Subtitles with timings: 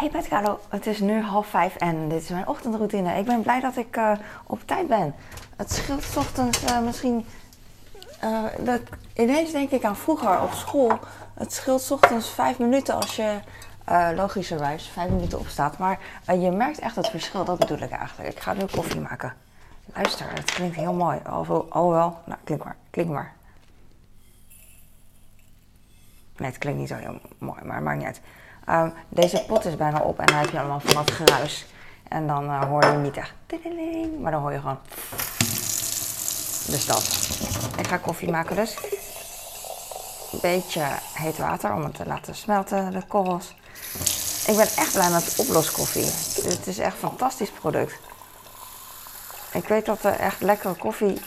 [0.00, 3.18] Hey met Carlo, het is nu half vijf en dit is mijn ochtendroutine.
[3.18, 4.12] Ik ben blij dat ik uh,
[4.46, 5.14] op tijd ben.
[5.56, 7.26] Het scheelt ochtends uh, misschien.
[8.24, 8.80] Uh, dat,
[9.14, 10.98] ineens denk ik aan vroeger op school.
[11.34, 13.38] Het scheelt ochtends vijf minuten als je
[14.14, 15.78] logischerwijs vijf minuten opstaat.
[15.78, 15.98] Maar
[16.38, 18.30] je merkt echt het verschil, dat bedoel ik eigenlijk.
[18.30, 19.34] Ik ga nu koffie maken.
[19.94, 21.18] Luister, het klinkt heel mooi.
[21.26, 23.32] Oh, oh wel, nou klink maar, klink maar.
[26.36, 28.20] Nee, het klinkt niet zo heel mooi, maar maakt niet uit.
[28.68, 31.66] Um, deze pot is bijna op en dan heb je allemaal van dat geruis.
[32.08, 33.32] En dan uh, hoor je niet echt
[34.20, 34.78] maar dan hoor je gewoon.
[36.66, 37.28] Dus dat.
[37.78, 38.76] Ik ga koffie maken dus.
[40.32, 40.82] Een beetje
[41.14, 43.54] heet water om het te laten smelten, de korrels.
[44.46, 46.04] Ik ben echt blij met oploskoffie.
[46.50, 47.98] Het is echt een fantastisch product.
[49.52, 51.20] Ik weet dat er echt lekkere koffie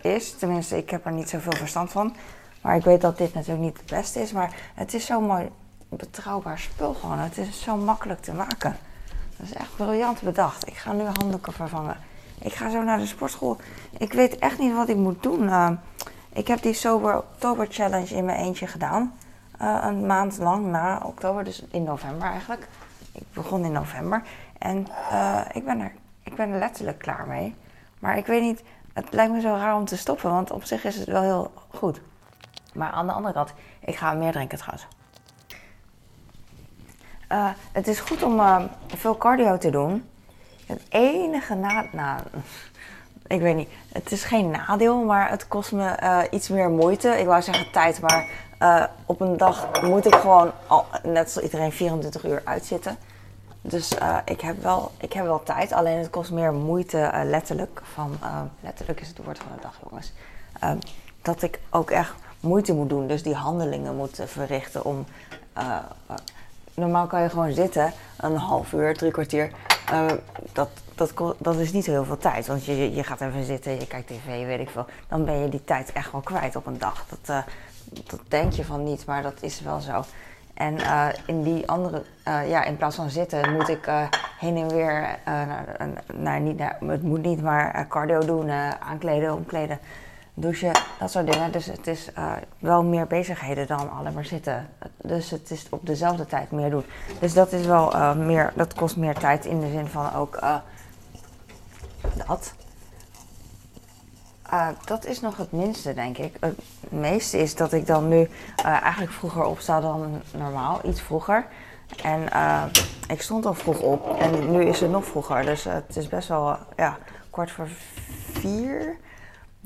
[0.00, 0.34] is.
[0.36, 2.16] Tenminste, ik heb er niet zoveel verstand van.
[2.60, 4.32] Maar ik weet dat dit natuurlijk niet het beste is.
[4.32, 5.50] Maar het is zo mooi
[5.96, 7.18] betrouwbaar spul gewoon.
[7.18, 8.76] Het is zo makkelijk te maken.
[9.36, 10.66] Dat is echt briljant bedacht.
[10.66, 11.96] Ik ga nu handdoeken vervangen.
[12.38, 13.56] Ik ga zo naar de sportschool.
[13.98, 15.42] Ik weet echt niet wat ik moet doen.
[15.42, 15.70] Uh,
[16.32, 19.14] ik heb die Sober Oktober Challenge in mijn eentje gedaan.
[19.62, 22.68] Uh, een maand lang na oktober, dus in november eigenlijk.
[23.12, 24.22] Ik begon in november.
[24.58, 27.54] En uh, ik, ben er, ik ben er letterlijk klaar mee.
[27.98, 30.84] Maar ik weet niet, het lijkt me zo raar om te stoppen, want op zich
[30.84, 32.00] is het wel heel goed.
[32.74, 34.86] Maar aan de andere kant, ik ga meer drinken trouwens.
[37.34, 40.08] Uh, het is goed om uh, veel cardio te doen.
[40.66, 42.30] Het enige nadeel,
[43.26, 47.08] ik weet niet, het is geen nadeel, maar het kost me uh, iets meer moeite.
[47.08, 48.28] Ik wou zeggen tijd, maar
[49.06, 50.52] op een dag moet ik gewoon,
[51.02, 52.96] net zoals iedereen, 24 uur uitzitten.
[53.60, 57.80] Dus ik, heb wel, ik heb wel tijd, alleen het kost meer moeite, letterlijk.
[57.94, 58.18] Van,
[58.60, 60.12] letterlijk is het woord van de dag, jongens.
[61.22, 65.04] dat ik ook echt moeite moet doen, dus die handelingen moet verrichten om
[66.74, 69.50] normaal kan je gewoon zitten, een half uur, drie kwartier.
[69.92, 70.06] Uh,
[70.52, 72.46] dat, dat, dat is niet heel veel tijd.
[72.46, 74.86] Want je, je gaat even zitten, je kijkt tv, weet ik veel.
[75.08, 77.06] Dan ben je die tijd echt wel kwijt op een dag.
[77.08, 77.42] Dat, uh,
[78.04, 80.04] dat denk je van niet, maar dat is wel zo.
[80.54, 83.90] En uh, in die andere, ja, in plaats van zitten, moet ik
[84.38, 85.18] heen en weer
[86.14, 89.78] naar, niet naar, het moet niet, maar cardio doen, aankleden, omkleden
[90.34, 91.52] douchen, dat soort dingen.
[91.52, 94.68] Dus het is uh, wel meer bezigheden dan alleen maar zitten.
[95.02, 96.84] Dus het is op dezelfde tijd meer doen.
[97.20, 100.38] Dus dat is wel uh, meer, dat kost meer tijd in de zin van ook
[100.42, 100.56] uh,
[102.26, 102.54] dat.
[104.84, 106.36] dat is nog het minste, denk ik.
[106.40, 106.58] Het
[106.88, 108.28] meeste is dat ik dan nu
[108.62, 111.46] eigenlijk vroeger opsta dan normaal, iets vroeger.
[112.02, 112.28] En
[113.08, 115.44] ik stond al vroeg op en nu is het nog vroeger.
[115.44, 116.98] Dus het is best wel, ja,
[117.30, 117.68] kwart voor
[118.32, 118.96] vier.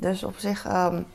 [0.00, 1.06] Dus op zich, um,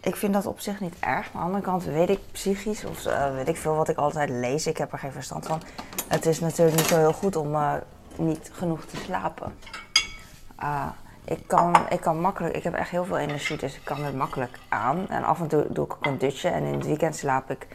[0.00, 1.32] ik vind dat op zich niet erg.
[1.32, 3.96] Maar aan de andere kant weet ik psychisch, of uh, weet ik veel wat ik
[3.96, 5.62] altijd lees, ik heb er geen verstand van.
[6.08, 7.74] Het is natuurlijk niet zo heel goed om uh,
[8.16, 9.54] niet genoeg te slapen.
[10.62, 10.86] Uh,
[11.24, 14.14] ik, kan, ik kan makkelijk, ik heb echt heel veel energie, dus ik kan het
[14.14, 15.08] makkelijk aan.
[15.08, 17.66] En af en toe doe ik ook een dutje en in het weekend slaap ik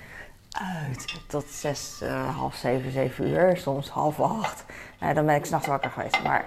[0.52, 2.02] uit tot zes,
[2.36, 4.66] half zeven, zeven uur, soms half acht.
[5.00, 6.24] Nou, dan ben ik s'nachts wakker geweest.
[6.24, 6.46] Maar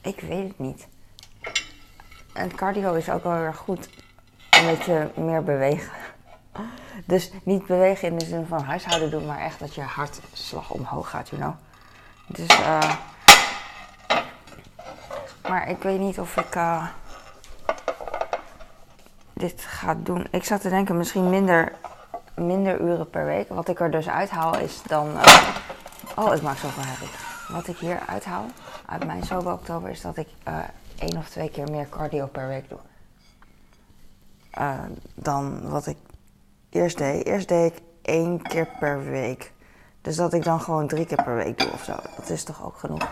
[0.00, 0.86] ik weet het niet.
[2.36, 3.88] En cardio is ook wel heel erg goed.
[4.50, 5.92] Een beetje meer bewegen.
[7.04, 11.10] Dus niet bewegen in de zin van huishouden doen, maar echt dat je hartslag omhoog
[11.10, 11.54] gaat, you know.
[12.26, 12.92] Dus, uh,
[15.48, 16.86] maar ik weet niet of ik uh,
[19.32, 20.26] dit ga doen.
[20.30, 21.72] Ik zat te denken, misschien minder,
[22.34, 23.48] minder uren per week.
[23.48, 25.08] Wat ik er dus uithaal is dan.
[25.16, 25.48] Uh,
[26.16, 27.14] oh, ik maak zoveel herrie.
[27.48, 28.46] Wat ik hier uithaal
[28.86, 30.28] uit mijn sober oktober is dat ik
[30.98, 32.78] één of twee keer meer cardio per week doe.
[34.58, 34.80] Uh,
[35.14, 35.96] dan wat ik
[36.70, 37.26] eerst deed.
[37.26, 39.52] Eerst deed ik één keer per week.
[40.00, 41.96] Dus dat ik dan gewoon drie keer per week doe of zo.
[42.16, 43.08] Dat is toch ook genoeg.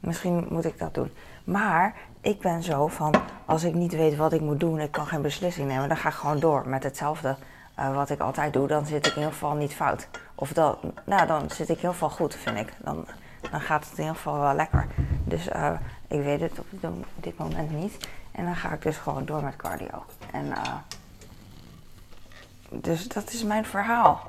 [0.00, 1.10] Misschien moet ik dat doen.
[1.44, 3.14] Maar ik ben zo van,
[3.46, 6.08] als ik niet weet wat ik moet doen, ik kan geen beslissing nemen, dan ga
[6.08, 7.36] ik gewoon door met hetzelfde
[7.78, 8.66] uh, wat ik altijd doe.
[8.66, 10.08] Dan zit ik in ieder geval niet fout.
[10.34, 12.72] Of dat, nou, dan zit ik in ieder geval goed, vind ik.
[12.78, 13.06] Dan,
[13.50, 14.86] dan gaat het in ieder geval wel lekker.
[15.24, 15.72] Dus uh,
[16.08, 16.66] ik weet het op
[17.14, 18.08] dit moment niet.
[18.32, 20.04] En dan ga ik dus gewoon door met cardio.
[20.32, 20.74] En uh,
[22.68, 24.24] dus dat is mijn verhaal.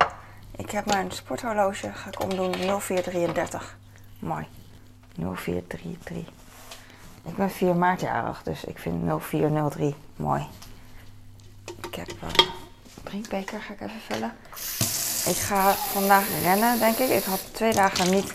[0.56, 3.76] Ik heb mijn sporthorloge, ga ik omdoen, 0433.
[4.18, 4.46] Mooi.
[5.16, 6.16] 0433.
[7.24, 10.46] Ik ben 4 maart jarig, dus ik vind 0403 mooi.
[11.86, 12.46] Ik heb een
[13.02, 14.32] drinkbeker, ga ik even vullen.
[15.34, 17.08] Ik ga vandaag rennen, denk ik.
[17.08, 18.32] Ik had twee dagen niet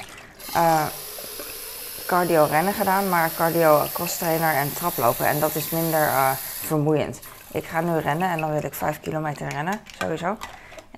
[0.58, 0.86] uh,
[2.06, 5.28] cardio rennen gedaan, maar cardio cross trainer en traplopen.
[5.28, 6.32] En dat is minder uh,
[6.62, 7.20] vermoeiend.
[7.52, 10.38] Ik ga nu rennen en dan wil ik 5 kilometer rennen, sowieso.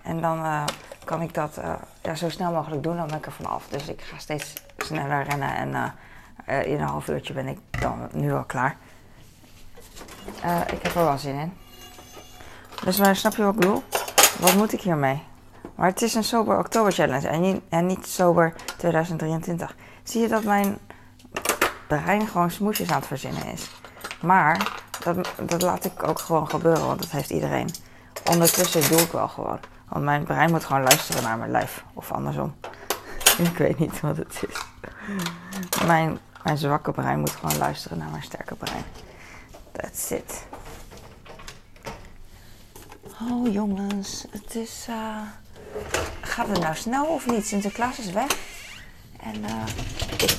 [0.04, 0.64] En dan uh,
[1.04, 1.60] kan ik dat
[2.02, 3.68] ja, zo snel mogelijk doen, dan ben ik er vanaf.
[3.70, 5.94] Dus ik ga steeds sneller rennen en
[6.66, 8.78] in een half uurtje ben ik dan nu al klaar.
[10.68, 11.54] ik heb er wel zin in.
[12.84, 13.84] Dus maar snap je wat ik bedoel?
[14.40, 15.24] Wat moet ik hiermee?
[15.80, 19.76] Maar het is een sober oktober challenge en niet, en niet sober 2023.
[20.04, 20.78] Zie je dat mijn
[21.88, 23.72] brein gewoon smoesjes aan het verzinnen is?
[24.22, 27.70] Maar dat, dat laat ik ook gewoon gebeuren, want dat heeft iedereen.
[28.30, 29.60] Ondertussen doe ik wel gewoon.
[29.88, 31.84] Want mijn brein moet gewoon luisteren naar mijn lijf.
[31.94, 32.56] Of andersom.
[33.52, 34.66] ik weet niet wat het is.
[35.86, 38.84] Mijn, mijn zwakke brein moet gewoon luisteren naar mijn sterke brein.
[39.72, 40.46] That's it.
[43.30, 44.88] Oh jongens, het is.
[44.90, 45.22] Uh,
[46.22, 47.48] gaat het nou snel of niet?
[47.48, 48.38] Sinterklaas is weg.
[49.20, 49.64] En uh,
[50.18, 50.38] ik,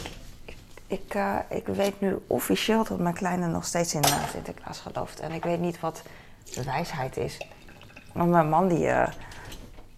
[0.87, 5.21] ik, uh, ik weet nu officieel dat mijn kleine nog steeds in Sinterklaas gelooft.
[5.21, 6.03] En ik weet niet wat
[6.55, 7.47] de wijsheid is.
[8.13, 8.91] Want mijn man die,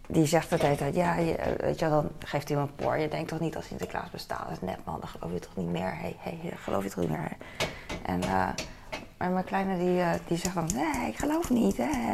[0.06, 2.99] die zegt het hele ja, je, weet je, dan geeft hij een poor.
[2.99, 4.43] Je denkt toch niet dat Sinterklaas bestaat?
[4.49, 5.96] Dat is net man, dan geloof je toch niet meer?
[5.96, 7.37] Hey, hey, geloof je toch niet meer?
[8.02, 8.20] En,
[9.19, 11.76] maar mijn kleine die, die zegt dan, nee, ik geloof niet.
[11.76, 12.12] Hè.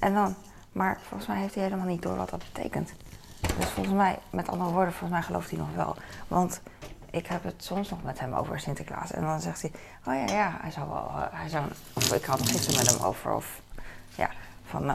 [0.00, 0.36] En dan,
[0.76, 2.92] maar volgens mij heeft hij helemaal niet door wat dat betekent.
[3.56, 5.96] Dus volgens mij, met andere woorden, volgens mij gelooft hij nog wel.
[6.28, 6.60] Want
[7.10, 9.12] ik heb het soms nog met hem over Sinterklaas.
[9.12, 9.70] En dan zegt hij,
[10.06, 12.90] oh ja, ja, hij zou wel, uh, hij zou, of ik had het gisteren met
[12.90, 13.60] hem over, of
[14.14, 14.30] ja,
[14.66, 14.92] van, uh,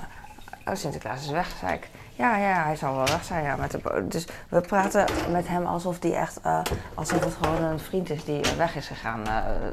[0.66, 1.90] oh Sinterklaas is weg, zei ik.
[2.16, 3.56] Ja, ja, hij zal wel weg zijn, ja.
[3.56, 6.62] Met de, dus we praten met hem alsof die echt, uh,
[6.94, 9.24] alsof het gewoon een vriend is die weg is gegaan,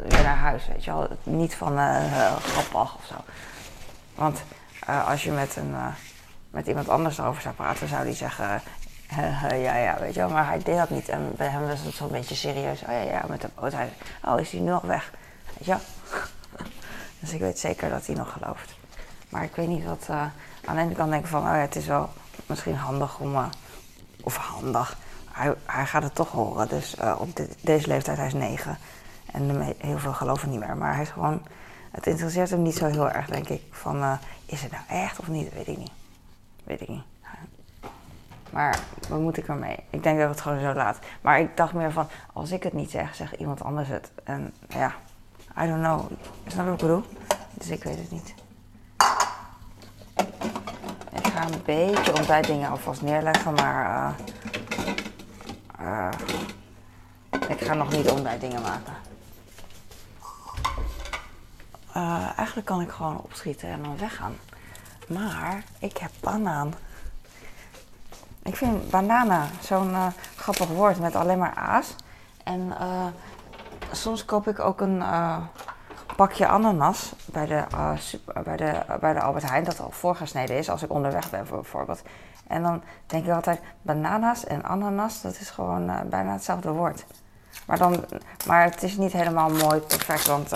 [0.08, 1.08] weer naar huis, weet je wel.
[1.22, 1.78] Niet van
[2.38, 3.14] grappig of zo.
[4.14, 4.42] Want
[4.88, 5.86] uh, als je met, een, uh,
[6.50, 8.62] met iemand anders erover zou praten, zou die zeggen:
[9.12, 10.28] uh, Ja, ja, weet je wel.
[10.28, 11.08] Maar hij deed dat niet.
[11.08, 12.82] En bij hem was het zo'n beetje serieus.
[12.82, 13.48] Oh ja, ja, met de
[14.24, 15.12] oh, is hij nu nog weg?
[15.46, 15.80] Weet je wel?
[17.20, 18.76] dus ik weet zeker dat hij nog gelooft.
[19.28, 20.08] Maar ik weet niet wat.
[20.64, 22.08] aan de ene kant denk ik van: Oh ja, het is wel
[22.46, 23.50] misschien handig om.
[24.22, 24.98] of handig.
[25.30, 26.68] Hij, hij gaat het toch horen.
[26.68, 28.78] Dus op de, deze leeftijd, hij is negen.
[29.32, 30.76] En heel veel geloven niet meer.
[30.76, 31.42] Maar hij is gewoon
[31.90, 33.62] het interesseert hem niet zo heel erg, denk ik.
[33.70, 34.12] Van, uh,
[34.46, 35.54] is het nou echt of niet?
[35.54, 35.92] Weet ik niet.
[36.64, 37.02] Weet ik niet.
[38.50, 39.76] Maar wat moet ik ermee?
[39.90, 40.98] Ik denk dat het gewoon zo laat.
[41.20, 44.10] Maar ik dacht meer van, als ik het niet zeg, zeg iemand anders het.
[44.24, 44.94] En ja,
[45.62, 46.10] I don't know.
[46.46, 47.04] Snap je wat ik bedoel?
[47.54, 48.34] Dus ik weet het niet.
[51.12, 54.14] Ik ga een beetje dingen alvast neerleggen, maar
[55.80, 56.08] uh, uh,
[57.48, 58.10] ik ga nog niet
[58.40, 59.07] dingen maken.
[61.98, 64.36] Uh, eigenlijk kan ik gewoon opschieten en dan weggaan.
[65.08, 66.74] Maar ik heb banaan.
[68.42, 70.06] Ik vind bananen zo'n uh,
[70.36, 71.94] grappig woord met alleen maar a's.
[72.44, 73.06] En uh,
[73.92, 75.02] soms koop ik ook een
[76.16, 77.64] pakje ananas bij de,
[77.98, 81.46] super, bij, de, bij de Albert Heijn dat al voorgesneden is als ik onderweg ben
[81.50, 82.02] bijvoorbeeld.
[82.46, 87.04] En dan denk ik altijd, bananas en ananas, dat is gewoon bijna hetzelfde woord.
[87.66, 88.04] Maar, dan,
[88.46, 90.50] maar het is niet helemaal mooi perfect, want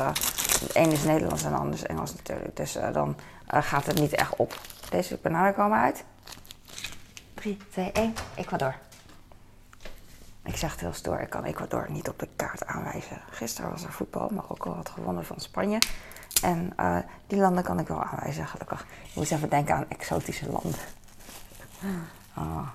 [0.62, 2.56] het een is Nederlands en de ander is Engels natuurlijk.
[2.56, 3.16] Dus uh, dan
[3.54, 4.60] uh, gaat het niet echt op.
[4.90, 6.04] Deze bananen komen uit.
[7.34, 8.74] 3, 2, 1, Ecuador.
[10.44, 13.20] Ik zeg het heel stoer, ik kan Ecuador niet op de kaart aanwijzen.
[13.30, 15.78] Gisteren was er voetbal, Marokko had gewonnen van Spanje.
[16.42, 18.86] En uh, die landen kan ik wel aanwijzen, gelukkig.
[19.02, 20.80] Je moet even denken aan exotische landen.
[22.36, 22.68] Oh.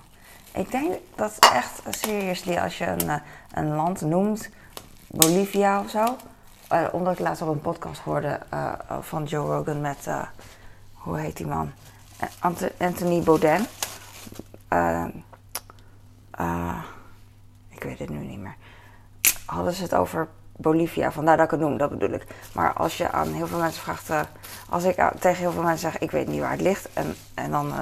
[0.52, 3.22] Ik denk dat echt, seriously, als je een,
[3.54, 4.50] een land noemt,
[5.06, 6.16] Bolivia of zo,
[6.72, 10.22] uh, omdat ik laatst op een podcast hoorde uh, van Joe Rogan met, uh,
[10.92, 11.72] hoe heet die man?
[12.78, 13.66] Anthony Bourdain.
[17.68, 18.56] ik weet het nu niet meer.
[19.46, 22.26] Hadden ze het over Bolivia, vandaar dat ik het noem, dat bedoel ik.
[22.54, 24.28] Maar als je aan heel veel mensen vraagt,
[24.68, 27.50] als ik tegen heel veel mensen zeg, ik weet niet waar het ligt, en, en
[27.50, 27.72] dan,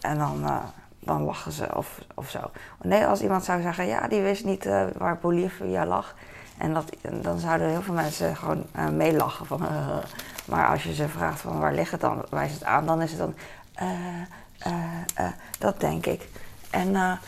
[0.00, 0.50] en dan,
[0.98, 2.50] dan lachen ze of, of zo.
[2.82, 4.64] Nee, als iemand zou zeggen, ja, die wist niet
[4.96, 6.14] waar Bolivia lag
[6.58, 9.46] en dat, dan zouden heel veel mensen gewoon uh, meelachen.
[9.46, 9.96] Van, uh,
[10.44, 13.18] maar als je ze vraagt van waar ligt het dan, het aan, dan is het
[13.18, 13.34] dan,
[15.18, 16.28] uh, dat denk ik.
[16.70, 17.18] En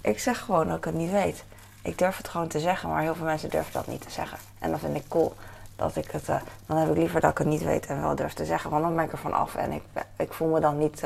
[0.00, 1.44] ik zeg gewoon dat ik het niet weet.
[1.82, 4.38] Ik durf het gewoon te zeggen, maar heel veel mensen durven dat niet te zeggen.
[4.58, 5.34] En dat vind ik cool.
[5.76, 6.26] Dat ik het,
[6.66, 8.70] dan heb ik liever dat ik het niet weet en wel durf te zeggen.
[8.70, 9.82] Want dan ben ik er van af en ik,
[10.16, 11.02] ik voel me dan niet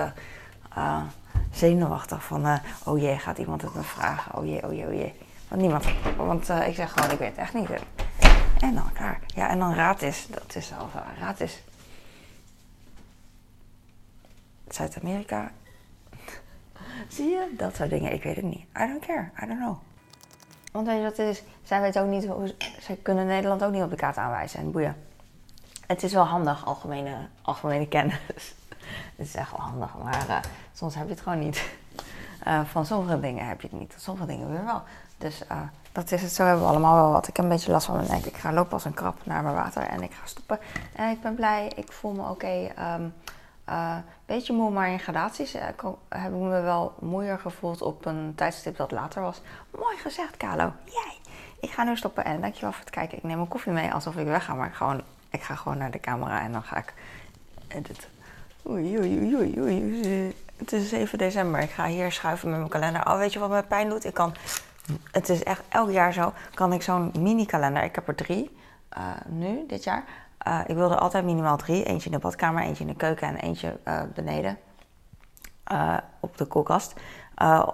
[1.53, 4.39] zenuwachtig van, oh jee, gaat iemand het me vragen?
[4.39, 5.15] Oh jee, oh jee, oh jee.
[5.51, 5.85] Want niemand,
[6.17, 7.69] want uh, ik zeg gewoon, ik weet het echt niet.
[8.61, 8.91] En dan.
[9.27, 10.89] Ja, en dan raad is, dat is al
[11.19, 11.63] raad is.
[14.69, 15.51] Zuid-Amerika.
[17.09, 17.55] Zie je?
[17.57, 18.61] Dat soort dingen, ik weet het niet.
[18.61, 19.77] I don't care, I don't know.
[20.73, 21.43] Want weet je wat het is?
[21.63, 24.71] Zij weten ook niet hoe, zij kunnen Nederland ook niet op de kaart aanwijzen en
[24.71, 24.97] boeien.
[25.87, 28.55] Het is wel handig, algemene, algemene kennis.
[29.17, 30.39] het is echt wel handig, maar uh,
[30.73, 31.71] soms heb je het gewoon niet.
[32.45, 34.83] Eh, van sommige dingen heb je het niet, sommige dingen weer wel.
[35.19, 35.59] Dus uh,
[35.93, 36.33] dat is het.
[36.33, 37.29] Zo hebben we allemaal wel wat.
[37.29, 38.25] Ik heb een beetje last van mijn nek.
[38.25, 40.59] Ik ga lopen als een krab naar mijn water en ik ga stoppen.
[40.93, 41.73] En ik ben blij.
[41.77, 42.71] Ik voel me oké.
[42.97, 43.15] Um,
[43.69, 48.77] uh, beetje moe, maar in gradaties heb ik me wel moeier gevoeld op een tijdstip
[48.77, 49.41] dat later was.
[49.79, 50.73] Mooi gezegd, Kalo.
[50.85, 51.19] Jij.
[51.61, 53.17] Ik ga nu stoppen en dankjewel voor het kijken.
[53.17, 55.91] Ik neem een koffie mee alsof ik wegga, maar ik, gewoon, ik ga gewoon naar
[55.91, 56.95] de camera en dan ga ik
[57.69, 58.09] editen.
[58.69, 60.35] Oei, oei, oei, oei.
[60.61, 61.61] Het is 7 december.
[61.61, 63.07] Ik ga hier schuiven met mijn kalender.
[63.07, 64.05] Oh, weet je wat me pijn doet?
[64.05, 64.35] Ik kan,
[65.11, 67.83] het is echt elk jaar zo, kan ik zo'n mini-kalender.
[67.83, 68.57] Ik heb er drie
[68.99, 70.05] uh, nu, dit jaar.
[70.49, 71.85] Uh, ik wilde altijd minimaal drie.
[71.85, 74.59] Eentje in de badkamer, eentje in de keuken en eentje uh, beneden.
[76.21, 76.95] Op de koelkast.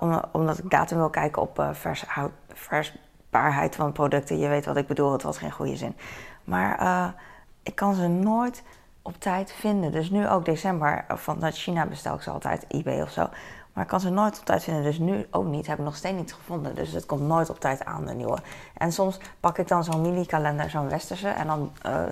[0.00, 2.04] Om, omdat ik datum wil kijken op vers,
[2.52, 4.38] versbaarheid van producten.
[4.38, 5.96] Je weet wat ik bedoel, het was geen goede zin.
[6.44, 7.14] Maar
[7.62, 8.62] ik kan ze nooit
[9.06, 9.92] op tijd vinden.
[9.92, 13.28] Dus nu ook december, vanuit China bestel ik ze altijd, eBay of zo.
[13.72, 14.82] Maar ik kan ze nooit op tijd vinden.
[14.82, 15.66] Dus nu ook niet.
[15.66, 16.74] Heb ik nog steeds niet gevonden.
[16.74, 18.38] Dus het komt nooit op tijd aan, de nieuwe.
[18.76, 21.28] En soms pak ik dan zo'n mini-kalender, zo'n westerse.
[21.28, 22.02] En dan uh,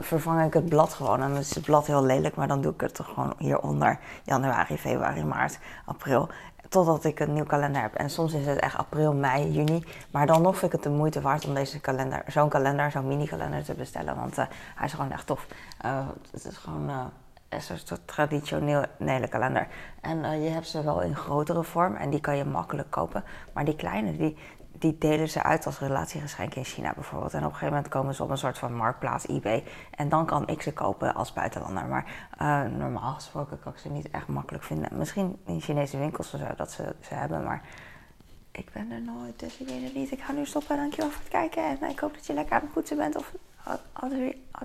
[0.00, 1.22] vervang ik het blad gewoon.
[1.22, 2.34] En dan is het blad heel lelijk.
[2.34, 3.98] Maar dan doe ik het er gewoon hieronder.
[4.22, 6.28] Januari, februari, maart, april.
[6.72, 7.94] Totdat ik een nieuw kalender heb.
[7.94, 9.84] En soms is het echt april, mei, juni.
[10.10, 13.06] Maar dan nog vind ik het de moeite waard om deze kalender, zo'n kalender, zo'n
[13.06, 14.16] mini-kalender te bestellen.
[14.16, 15.46] Want uh, hij is gewoon echt tof.
[15.84, 16.90] Uh, het is gewoon
[17.48, 19.68] is een soort traditionele kalender.
[20.00, 23.24] En je hebt ze wel in grotere vorm en die kan je makkelijk kopen.
[23.52, 24.36] Maar die kleine, die,
[24.82, 27.32] die delen ze uit als relatiegeschenk in China bijvoorbeeld.
[27.32, 29.64] En op een gegeven moment komen ze op een soort van marktplaats, eBay.
[29.90, 31.86] En dan kan ik ze kopen als buitenlander.
[31.86, 34.98] Maar uh, normaal gesproken kan ik ze niet echt makkelijk vinden.
[34.98, 37.62] Misschien in Chinese winkels of zo dat ze ze hebben, maar
[38.50, 40.10] ik ben er nooit, dus ik weet het niet.
[40.10, 41.64] Ik ga nu stoppen, dankjewel voor het kijken.
[41.64, 43.32] En ik hoop dat je lekker aan het poetsen bent of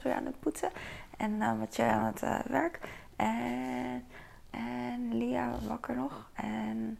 [0.03, 0.69] weer aan het poetsen.
[1.17, 2.79] En uh, met je aan het werk.
[3.15, 4.05] En,
[4.49, 6.29] en Lia wakker nog.
[6.33, 6.99] En,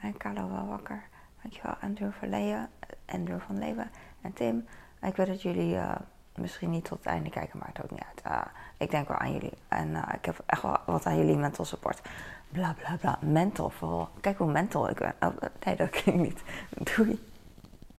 [0.00, 1.02] en Carlo wel wakker.
[1.44, 2.68] Dankjewel Leeuwen,
[3.06, 4.66] Andrew van Leeuwen en Tim.
[5.02, 5.94] Ik weet dat jullie uh,
[6.34, 8.22] misschien niet tot het einde kijken, maar het ook niet uit.
[8.26, 8.40] Uh,
[8.78, 9.52] ik denk wel aan jullie.
[9.68, 12.02] En uh, ik heb echt wel wat aan jullie mental support.
[12.48, 13.18] Bla bla bla.
[13.20, 14.08] Mental vooral.
[14.20, 15.14] Kijk hoe mental ik ben.
[15.20, 16.42] Oh, nee, dat klinkt niet.
[16.94, 17.32] Doei.